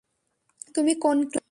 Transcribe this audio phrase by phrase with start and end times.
[0.75, 1.39] তুমি কোন ক্লাসে?